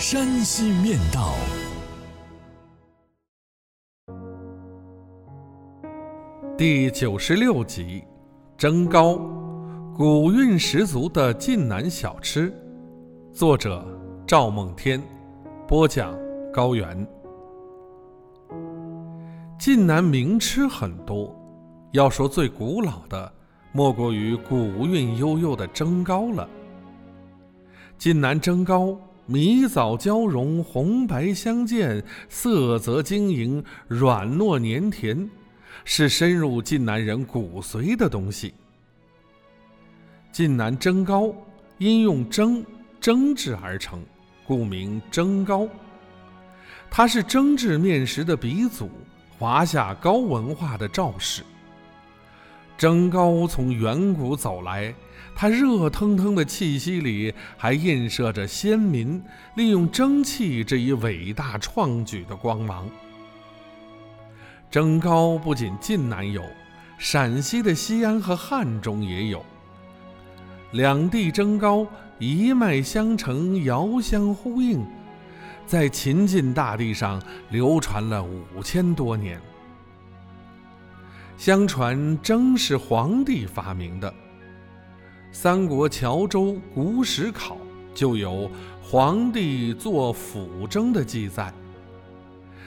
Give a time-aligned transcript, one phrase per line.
[0.00, 1.34] 山西面道》
[6.56, 8.02] 第九十六集：
[8.56, 9.18] 蒸糕，
[9.94, 12.50] 古韵十足的晋南小吃。
[13.30, 13.86] 作者：
[14.26, 15.02] 赵梦天，
[15.68, 16.18] 播讲：
[16.50, 17.06] 高原。
[19.58, 21.38] 晋南名吃很多，
[21.92, 23.30] 要说最古老的，
[23.70, 26.48] 莫过于古韵悠悠的蒸糕了。
[27.98, 28.98] 晋南蒸糕，
[29.30, 35.30] 米枣交融，红白相间，色泽晶莹，软糯黏甜，
[35.84, 38.52] 是深入晋南人骨髓的东西。
[40.32, 41.32] 晋南蒸糕
[41.78, 42.66] 因用蒸。
[43.00, 44.04] 蒸制而成，
[44.46, 45.66] 故名蒸糕。
[46.90, 48.90] 它是蒸制面食的鼻祖，
[49.38, 51.42] 华夏糕文化的肇始。
[52.80, 54.94] 蒸糕从远古走来，
[55.36, 59.22] 它热腾腾的气息里还映射着先民
[59.54, 62.88] 利用蒸汽这一伟大创举的光芒。
[64.70, 66.42] 蒸糕不仅晋南有，
[66.96, 69.44] 陕西的西安和汉中也有。
[70.72, 71.86] 两地蒸糕。
[72.18, 74.86] 一脉相承，遥相呼应，
[75.66, 79.40] 在秦晋大地上流传了五千多年。
[81.40, 84.10] 相传蒸是皇帝发明的，
[85.32, 87.54] 《三国谯州·古史考》
[87.94, 88.50] 就有
[88.82, 91.50] 皇帝做辅蒸的记载。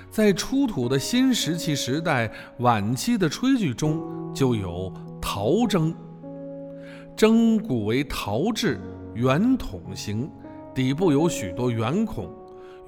[0.10, 4.02] 在出土的新石器时代晚期的炊具中，
[4.34, 5.94] 就有陶蒸，
[7.16, 8.82] 蒸骨为陶制。
[9.14, 10.28] 圆筒形，
[10.74, 12.28] 底部有许多圆孔，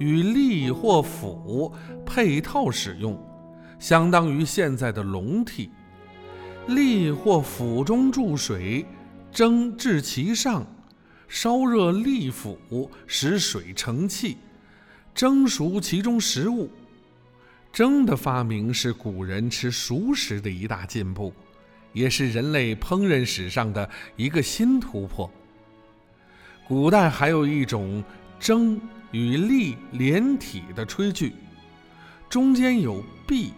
[0.00, 1.72] 与立或釜
[2.04, 3.16] 配套使用，
[3.78, 5.70] 相当于现在的笼屉。
[6.68, 8.84] 立或釜中注水，
[9.30, 10.66] 蒸至其上，
[11.28, 14.36] 烧热立釜，使水成气，
[15.14, 16.68] 蒸熟其中食物。
[17.72, 21.32] 蒸的发明是古人吃熟食的一大进步，
[21.92, 25.30] 也是人类烹饪史上的一个新突破。
[26.66, 28.02] 古代还有一种
[28.40, 28.80] 蒸
[29.12, 31.32] 与立连体的炊具，
[32.28, 33.52] 中间有壁，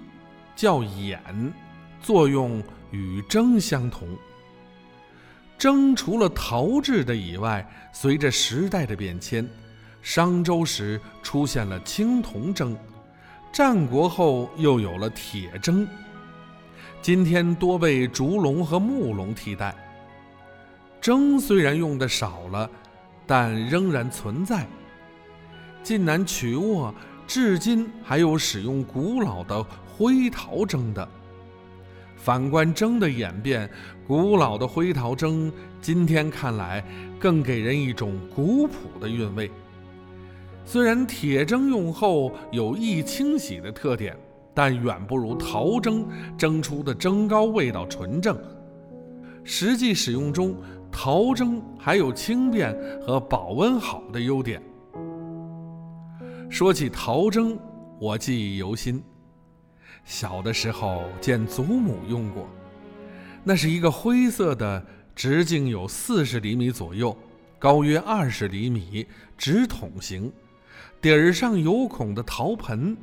[0.55, 1.21] 叫眼，
[2.01, 4.09] 作用与蒸相同。
[5.57, 9.49] 蒸除了陶制的以外，随着时代的变迁，
[10.03, 12.77] 商周时出现了青铜蒸，
[13.53, 15.87] 战国后又有了铁蒸，
[17.03, 19.75] 今天多被竹笼和木笼替代。
[21.01, 22.71] 蒸虽然用的少了。
[23.31, 24.67] 但仍然存在。
[25.83, 26.95] 晋南曲沃
[27.27, 31.07] 至今还有使用古老的灰陶蒸的。
[32.19, 33.71] 反观蒸的演变，
[34.07, 36.85] 古老的灰陶蒸今天看来
[37.19, 39.51] 更给人一种古朴的韵味。
[40.65, 44.15] 虽然铁蒸用后有易清洗的特点，
[44.53, 48.39] 但远不如陶蒸蒸出的蒸糕味道纯正。
[49.45, 50.55] 实际使用中。
[50.91, 54.61] 陶蒸还有轻便和保温好的优点。
[56.49, 57.59] 说起陶蒸，
[58.01, 59.01] 我记忆犹新。
[60.05, 62.49] 小的时候见祖母用过，
[63.45, 67.17] 那是一个灰色的，直径有四十厘米左右，
[67.59, 69.07] 高约二十厘米，
[69.37, 70.33] 直筒形，
[71.01, 72.97] 底儿上有孔的陶盆。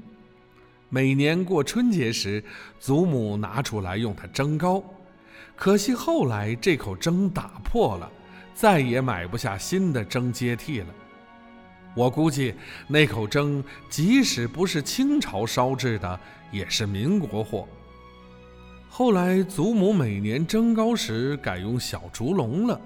[0.90, 2.44] 每年过春节时，
[2.80, 4.84] 祖母拿出来用它蒸糕。
[5.56, 8.12] 可惜后来这口蒸打破了，
[8.54, 10.88] 再也买不下新的蒸接替了。
[11.96, 12.54] 我估计
[12.88, 16.20] 那口蒸即使不是清朝烧制的，
[16.52, 17.68] 也是民国货。
[18.90, 22.80] 后来祖母每年蒸糕时改用小竹笼了，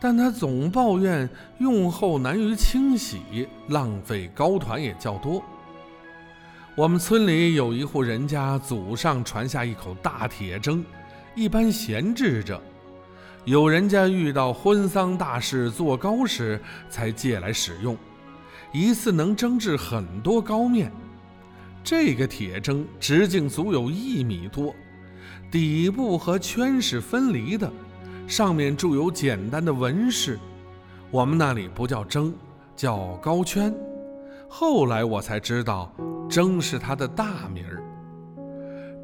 [0.00, 1.28] 但她总抱怨
[1.58, 5.42] 用后难于清洗，浪费糕团也较多。
[6.76, 10.84] 我们村里有一户人家，祖上传下一口大铁蒸。
[11.36, 12.60] 一般闲置着，
[13.44, 17.96] 有人家遇到婚丧大事做糕时才借来使用，
[18.76, 20.90] 一次能蒸制很多糕面。
[21.84, 24.74] 这个铁蒸直径足有一米多，
[25.48, 27.72] 底部和圈是分离的，
[28.26, 30.40] 上面铸有简单的纹饰。
[31.12, 32.34] 我们那里不叫蒸，
[32.74, 33.72] 叫糕圈。
[34.48, 35.94] 后来我才知道，
[36.28, 37.80] 蒸是它的大名儿。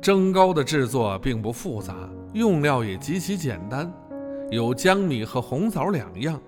[0.02, 1.94] 蒸糕的制作并不复杂，
[2.32, 3.88] 用料也极其简单，
[4.50, 6.42] 有江米和红枣两样。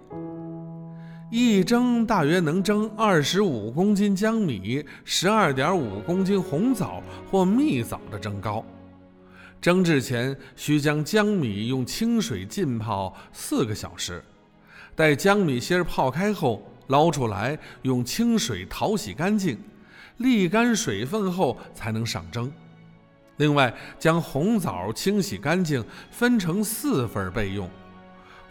[1.35, 8.63] 一蒸大约能蒸二十五公斤江米、十二点五公斤红枣或蜜枣的蒸糕。
[9.59, 14.23] 蒸制前需将江米用清水浸泡四个小时，
[14.95, 19.59] 待江米芯泡开后捞出来，用清水淘洗干净，
[20.19, 22.53] 沥干水分后才能上蒸。
[23.39, 27.67] 另外，将红枣清洗干净，分成四份备用。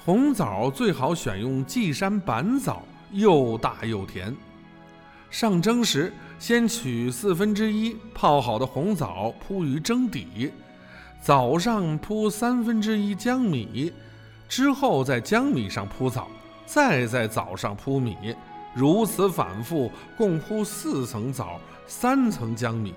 [0.03, 2.81] 红枣最好选用稷山板枣，
[3.12, 4.36] 又大又甜。
[5.30, 10.51] 上蒸时，先取四分之一泡好的红枣铺于蒸底，
[11.21, 13.94] 枣上铺三分之一江米，
[14.50, 16.27] 之后在江米上铺枣，
[16.65, 18.18] 再在枣上铺米，
[18.74, 22.92] 如此反复，共铺四层枣，三层江米。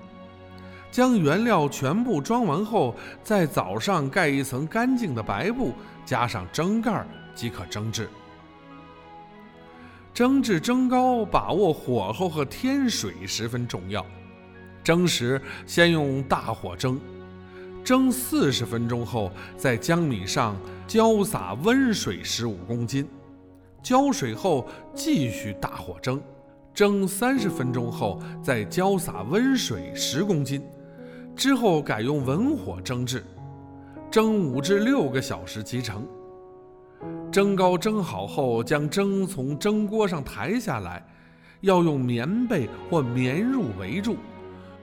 [0.95, 5.73] 将原料全部装完后，在早上盖一层干净的白布，
[6.05, 7.05] 加上蒸盖
[7.35, 8.07] 即可蒸制。
[10.13, 14.05] 蒸制蒸糕，把握火候和添水十分重要。
[14.85, 16.97] 蒸时先用大火蒸，
[17.83, 20.55] 蒸四十分钟后，在江米上
[20.87, 23.05] 浇洒温水十五公斤，
[23.83, 26.21] 浇水后继续大火蒸，
[26.73, 30.63] 蒸三十分钟后，再浇洒温水十公斤。
[31.35, 33.23] 之后改用文火蒸制，
[34.09, 36.07] 蒸五至六个小时即成。
[37.29, 41.05] 蒸糕蒸好后，将蒸从蒸锅上抬下来，
[41.59, 44.15] 要用棉被或棉褥围住，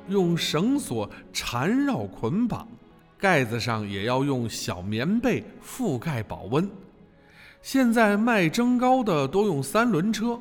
[0.09, 2.69] 用绳索缠绕捆绑，
[3.19, 6.69] 盖子上也要用小棉被覆盖保温。
[7.63, 10.39] 现在卖蒸糕的多用三轮车，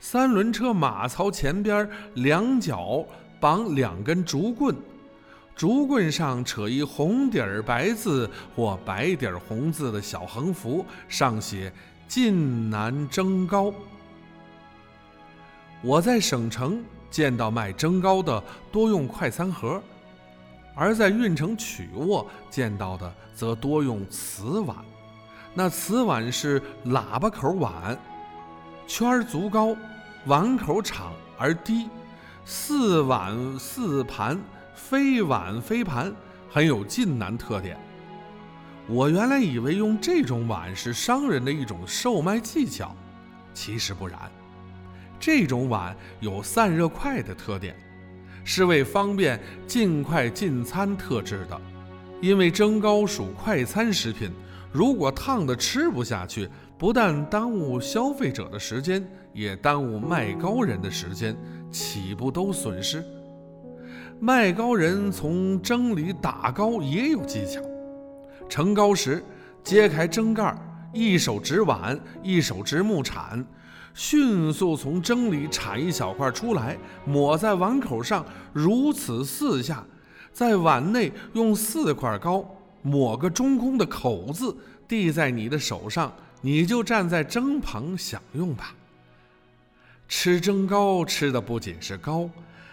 [0.00, 3.04] 三轮车马槽前边两脚
[3.38, 4.74] 绑两根竹棍。
[5.54, 11.72] 竹棍上扯一红底儿白字或白底儿红字的小横幅，上写
[12.08, 13.72] “晋南蒸糕”。
[15.82, 19.82] 我在省城见到卖蒸糕的多用快餐盒，
[20.74, 24.76] 而在运城曲沃见到的则多用瓷碗。
[25.54, 27.96] 那瓷碗是喇叭口碗，
[28.86, 29.76] 圈儿足高，
[30.26, 31.88] 碗口敞而低，
[32.44, 34.40] 四碗四盘。
[34.74, 36.12] 飞碗飞盘
[36.50, 37.76] 很有晋南特点。
[38.88, 42.94] 我原来以为用这种碗是商人的一种售卖技巧，
[43.54, 44.18] 其实不然。
[45.20, 47.76] 这种碗有散热快的特点，
[48.44, 51.60] 是为方便尽快进餐特制的。
[52.20, 54.32] 因为蒸糕属快餐食品，
[54.72, 61.36] 如果烫的吃不下去，不但耽误消费者的时间，也耽误卖糕人的时间，
[61.70, 63.04] 岂不都损失？
[64.24, 67.60] 卖糕人从蒸里打糕也有技巧。
[68.48, 69.20] 盛糕时，
[69.64, 70.56] 揭开蒸盖，
[70.92, 73.44] 一手执碗，一手执木铲，
[73.94, 79.84] 迅速从蒸里铲一小块出来，抹在碗口上，如此四下，
[80.32, 82.48] 在碗内用四块糕
[82.80, 88.72] 抹个中空的口子，递在你的手上，你就站在蒸旁享用吧。
[90.06, 92.30] 吃蒸糕吃的不仅是糕。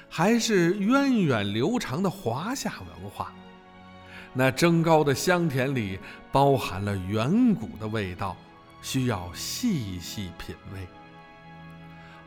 [0.10, 3.32] 还是源远流长的华夏文化，
[4.34, 6.00] 那蒸糕的香甜里
[6.32, 8.36] 包含了远古的味道，
[8.82, 10.88] 需要细细品味。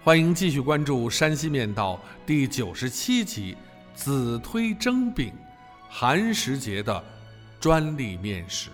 [0.05, 1.95] 欢迎继续关注《山西面道》
[2.27, 3.57] 第九十七集
[3.97, 5.29] 《子推蒸饼》，
[5.89, 7.05] 寒食节的
[7.61, 8.71] 专利面食。